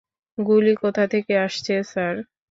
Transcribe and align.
গুলি 0.37 0.73
কোথা 0.83 1.03
থেকে 1.13 1.33
আসছে, 1.45 1.73
স্যার? 1.83 2.15